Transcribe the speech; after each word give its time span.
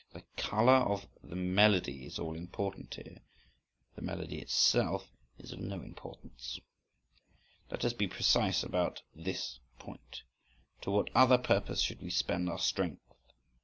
The 0.13 0.23
colour 0.35 0.77
of 0.77 1.07
the 1.23 1.35
melody 1.35 2.07
is 2.07 2.17
all 2.17 2.33
important 2.33 2.95
here, 2.95 3.19
the 3.93 4.01
melody 4.01 4.39
itself 4.39 5.07
is 5.37 5.51
of 5.51 5.59
no 5.59 5.75
importance. 5.75 6.59
Let 7.69 7.85
us 7.85 7.93
be 7.93 8.07
precise 8.07 8.63
about 8.63 9.03
this 9.13 9.59
point. 9.77 10.23
To 10.81 10.89
what 10.89 11.11
other 11.15 11.37
purpose 11.37 11.81
should 11.81 12.01
we 12.01 12.09
spend 12.09 12.49
our 12.49 12.57
strength? 12.57 13.13